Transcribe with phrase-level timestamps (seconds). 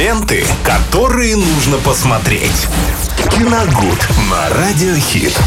[0.00, 2.66] Ленты, которые нужно посмотреть.
[3.30, 3.98] Киногуд
[4.30, 5.38] на Радиохит.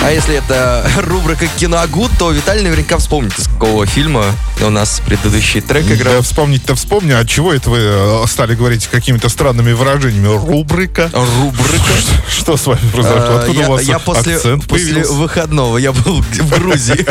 [0.00, 4.26] А если это рубрика «Киногуд», то Виталий наверняка вспомнит, из какого фильма
[4.62, 6.14] у нас предыдущий трек играл.
[6.14, 10.28] Да, вспомнить-то вспомни, а чего это вы э, стали говорить какими-то странными выражениями?
[10.28, 11.10] Рубрика?
[11.12, 11.92] Рубрика?
[12.28, 13.18] Что с вами произошло?
[13.18, 17.04] А, Откуда я, у вас я после, акцент после выходного, я был в Грузии.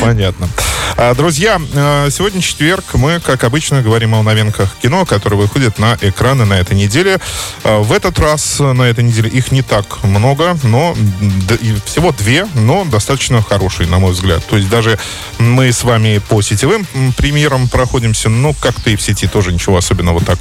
[0.00, 0.48] Понятно.
[0.96, 2.84] А, Друзья, э, сегодня четверг.
[2.94, 7.18] Мы, как обычно, говорим о новинках кино, которые выходят на экраны на этой неделе.
[7.64, 10.94] А, В этот раз на этой неделе их не так много, но
[11.84, 14.44] всего две, но достаточно хорошие, на мой взгляд.
[14.46, 14.98] То есть даже
[15.38, 20.20] мы с вами по сетевым премьерам проходимся, ну, как-то и в сети тоже ничего особенного
[20.20, 20.38] так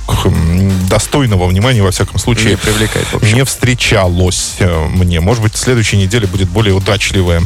[0.88, 5.20] достойного внимания, во всяком случае, Не привлекает, не встречалось э, мне.
[5.20, 7.41] Может быть, следующая неделя будет более удачливая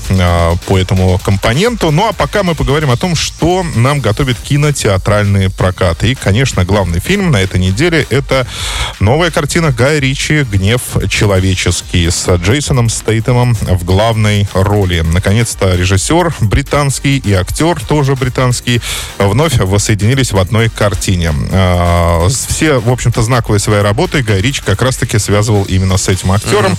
[0.68, 1.92] по этому компоненту.
[1.92, 6.12] Ну, а пока мы поговорим о том, что нам готовит кинотеатральные прокаты.
[6.12, 8.48] И, конечно, главный фильм на этой неделе— это
[9.00, 15.02] новая картина Гая Ричи «Гнев человеческий» с Джейсоном Стейтемом в главной роли.
[15.02, 18.82] Наконец-то режиссер британский и актер тоже британский
[19.18, 21.34] вновь воссоединились в одной картине.
[21.52, 26.32] А, Все, в общем-то, знаковые свои работы Гай Ричи как раз-таки связывал именно с этим
[26.32, 26.78] актером.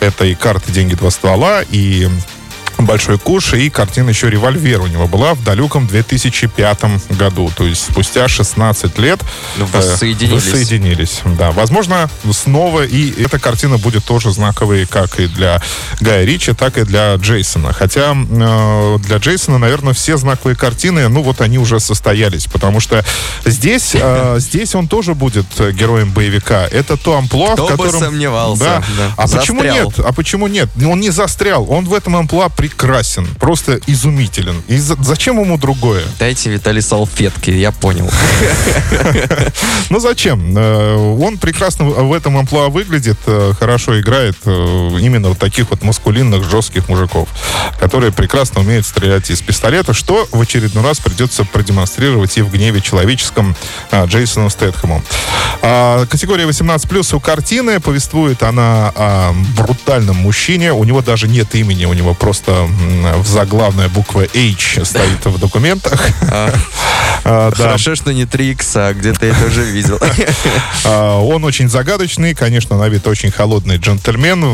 [0.00, 2.08] Это и «Карты, деньги, два ствола», и
[2.78, 7.50] Большой куш и картина еще «Револьвер» у него была в далеком 2005 году.
[7.56, 9.20] То есть спустя 16 лет
[9.56, 10.44] Ну, э, воссоединились.
[10.44, 11.20] воссоединились.
[11.24, 15.62] Да, возможно, снова и эта картина будет тоже знаковой как и для
[16.00, 17.72] Гая Ричи, так и для Джейсона.
[17.72, 23.04] Хотя э, для Джейсона, наверное, все знаковые картины, ну вот они уже состоялись, потому что
[23.44, 26.66] здесь, э, здесь он тоже будет героем боевика.
[26.66, 28.00] Это то амплуа, Кто в бы котором...
[28.00, 28.84] сомневался, Да.
[28.98, 29.12] да.
[29.16, 29.86] А почему Застрял.
[29.86, 29.98] нет?
[30.00, 30.68] А почему нет?
[30.86, 31.66] Он не застрял.
[31.70, 33.26] Он в этом амплуа прекрасен.
[33.38, 34.62] Просто изумителен.
[34.68, 36.02] И за- зачем ему другое?
[36.18, 38.10] Дайте Виталий салфетки, я понял.
[39.90, 40.56] Ну зачем?
[40.56, 44.50] Э, Он прекрасно в этом амплуа выглядит, э, хорошо играет э,
[45.00, 47.28] именно вот таких вот маскулинных, жестких мужиков,
[47.78, 52.80] которые прекрасно умеют стрелять из пистолета, что в очередной раз придется продемонстрировать и в гневе
[52.80, 53.54] человеческом
[53.92, 55.02] Джейсону Стэтхэму.
[55.62, 60.72] А, Категория 18+, у картины повествует она о брутальном мужчине.
[60.72, 66.00] У него даже нет имени, у него просто в заглавная буква H стоит в документах.
[66.30, 66.52] А,
[67.24, 67.50] А.
[67.56, 69.98] Хорошо, что не 3 икса, где-то я это уже видел.
[70.84, 74.44] А, Он очень загадочный, конечно, на вид очень холодный джентльмен.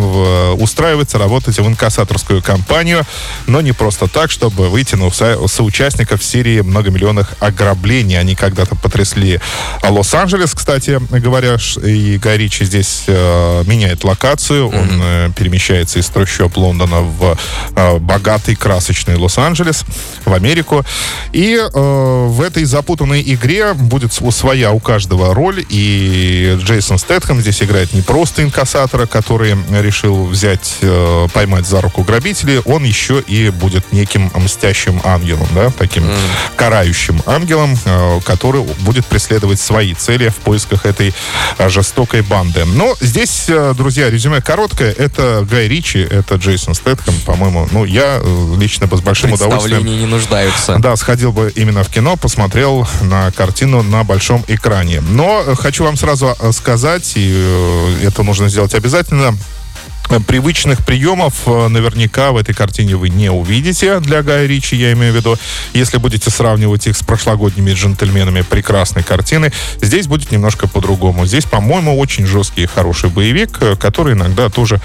[0.60, 3.04] Устраивается работать в инкассаторскую компанию,
[3.46, 8.18] но не просто так, чтобы выйти на соучастников серии многомиллионных ограблений.
[8.18, 9.40] Они когда-то потрясли
[9.82, 14.68] Лос-Анджелес, кстати говоря, и Гай Ричи здесь э, меняет локацию.
[14.68, 17.36] Он э, перемещается из трущоб Лондона в
[17.76, 19.84] э, богатый, красочный Лос-Анджелес,
[20.24, 20.84] в Америку.
[21.32, 25.64] И э, в этой запутанной игре будет св- своя у каждого роль.
[25.68, 32.02] И Джейсон Стэтхэм здесь играет не просто инкассатора, который решил взять, э, поймать за руку
[32.02, 36.04] грабителей, он еще и будет неким мстящим ангелом, да, таким
[36.56, 41.14] карающим ангелом, э, который будет преследовать свои цели в поисках этой
[41.58, 42.64] э, жестокой банды.
[42.64, 44.92] Но здесь, э, друзья, резюме короткое.
[44.92, 47.68] Это Гай Ричи, это Джейсон Стэтхэм, по-моему.
[47.70, 50.76] Ну, я э, лично бы с большим удовольствием не нуждаются.
[50.78, 55.00] да, сходил бы именно в кино, посмотрел на картину на большом экране.
[55.00, 59.36] Но э, хочу вам сразу э, сказать, и это нужно сделать обязательно,
[60.20, 65.12] Привычных приемов э, наверняка в этой картине вы не увидите для Гая Ричи, я имею
[65.12, 65.38] в виду.
[65.72, 71.26] Если будете сравнивать их с прошлогодними джентльменами прекрасной картины, здесь будет немножко по-другому.
[71.26, 74.80] Здесь, по-моему, очень жесткий и хороший боевик, э, который иногда тоже...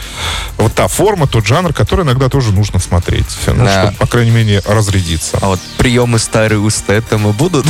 [0.57, 3.25] Вот та форма, тот жанр, который иногда тоже нужно смотреть.
[3.47, 3.83] Ну, Да.
[3.83, 5.37] чтобы, по крайней мере, разрядиться.
[5.41, 7.65] А вот приемы старые у Стэттема будут?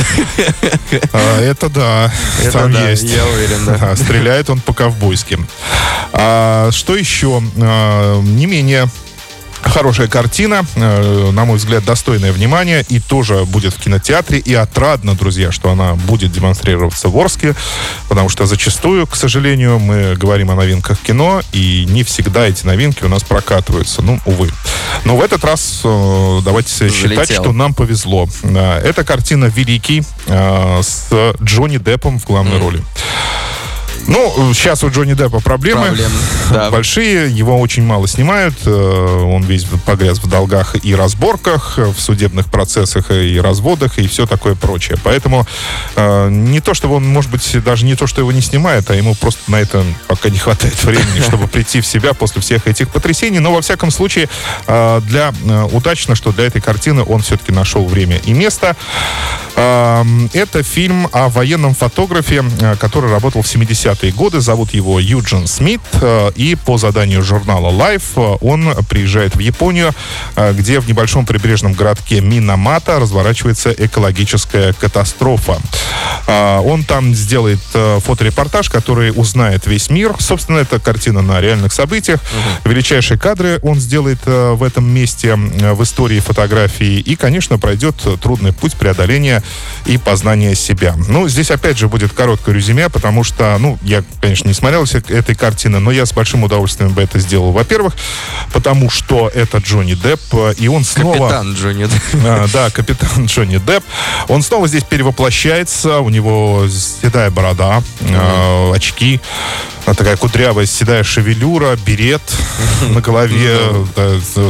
[1.12, 3.04] А, это да, Это там да, есть.
[3.04, 3.76] я уверен, да.
[3.78, 5.38] Да, стреляет он по-ковбойски.
[6.12, 7.42] А, что еще?
[7.56, 8.88] А, не менее
[9.62, 15.14] Хорошая картина, э, на мой взгляд, достойное внимания, и тоже будет в кинотеатре, и отрадно,
[15.14, 17.54] друзья, что она будет демонстрироваться в Орске,
[18.08, 23.04] потому что зачастую, к сожалению, мы говорим о новинках кино, и не всегда эти новинки
[23.04, 24.48] у нас прокатываются, ну, увы.
[25.04, 27.42] Но в этот раз э, давайте считать, Залетел.
[27.42, 28.28] что нам повезло.
[28.44, 31.08] Э, Эта картина «Великий» э, с
[31.42, 32.82] Джонни Деппом в главной роли.
[34.08, 35.96] Ну, сейчас у Джонни Деппа проблемы.
[36.50, 36.70] Да.
[36.70, 38.54] Большие, его очень мало снимают.
[38.64, 44.26] э, Он весь погряз в долгах и разборках, в судебных процессах и разводах, и все
[44.26, 44.96] такое прочее.
[45.04, 45.46] Поэтому
[45.94, 48.94] э, не то, что он, может быть, даже не то, что его не снимает, а
[48.94, 52.88] ему просто на это пока не хватает времени, чтобы прийти в себя после всех этих
[52.88, 53.40] потрясений.
[53.40, 54.30] Но, во всяком случае,
[54.66, 55.34] э, для
[55.72, 58.74] удачно, что для этой картины он все-таки нашел время и место.
[59.58, 64.40] Это фильм о военном фотографе, э, который работал в 70-е годы.
[64.40, 65.80] Зовут его Юджин Смит.
[65.94, 69.92] э, И по заданию журнала Life э, он приезжает в Японию,
[70.52, 75.58] где в небольшом прибрежном городке Минамата разворачивается экологическая катастрофа.
[76.26, 80.14] Он там сделает фоторепортаж, который узнает весь мир.
[80.18, 82.20] Собственно, это картина на реальных событиях.
[82.64, 86.98] Величайшие кадры он сделает в этом месте в истории фотографии.
[86.98, 89.42] И, конечно, пройдет трудный путь преодоления
[89.86, 90.94] и познания себя.
[91.08, 94.98] Ну, здесь опять же будет короткое резюме, потому что, ну, я, конечно, не смотрел все-
[95.08, 97.52] этой картины, но я с большим удовольствием бы это сделал.
[97.52, 97.94] Во-первых,
[98.52, 101.28] потому что это Джонни Депп, и он снова...
[101.28, 102.02] Капитан Джонни Депп.
[102.24, 103.84] А, да, капитан Джонни Депп.
[104.28, 106.00] Он снова здесь перевоплощается.
[106.00, 109.20] У него седая борода, э, очки,
[109.94, 112.22] такая кудрявая седая шевелюра, берет
[112.90, 113.58] на голове,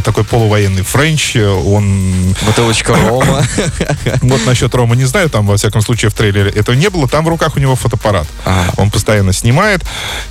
[0.04, 1.36] такой полувоенный френч.
[1.36, 3.42] Он Бутылочка рома.
[4.22, 7.08] вот насчет рома не знаю, там, во всяком случае, в трейлере этого не было.
[7.08, 8.26] Там в руках у него фотоаппарат.
[8.44, 8.72] Ага.
[8.76, 9.84] Он постоянно снимает.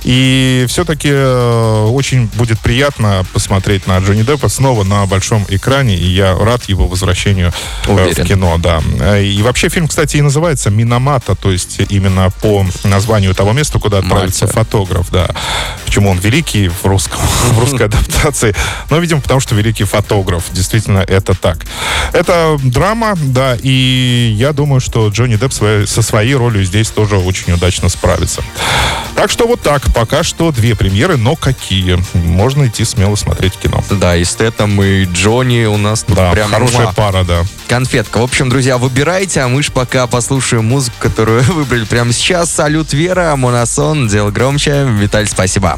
[0.04, 5.96] И все-таки э, очень будет приятно посмотреть на Джонни Деппа снова на большом экране.
[5.96, 7.52] И я рад его возвращению
[7.86, 8.24] э, Уверен.
[8.24, 8.82] в кино, да.
[9.00, 13.78] Э, И вообще фильм, кстати, и называется Миномата, то есть именно по названию того места,
[13.78, 14.60] куда отправится Мальта.
[15.02, 15.87] Фотограф, да.
[15.88, 17.18] Почему он великий в русском,
[17.52, 18.54] в русской адаптации?
[18.90, 20.44] Ну, видимо, потому что великий фотограф.
[20.52, 21.64] Действительно, это так.
[22.12, 27.16] Это драма, да, и я думаю, что Джонни Депп своей- со своей ролью здесь тоже
[27.16, 28.42] очень удачно справится.
[29.16, 29.82] Так что вот так.
[29.94, 31.98] Пока что две премьеры, но какие?
[32.12, 33.82] Можно идти смело смотреть кино.
[33.90, 36.92] Да, и Стэтом, и Джонни у нас тут Да, прям хорошая муа.
[36.92, 37.44] пара, да.
[37.66, 38.18] конфетка.
[38.18, 42.50] В общем, друзья, выбирайте, а мы ж пока послушаем музыку, которую выбрали прямо сейчас.
[42.52, 44.86] Салют, Вера, Монасон, Дело громче.
[44.86, 45.77] Виталь, спасибо.